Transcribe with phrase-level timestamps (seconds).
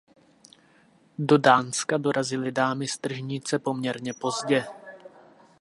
[1.19, 4.65] Do Dánska dorazily "Dámy z tržnice" poměrně pozdě.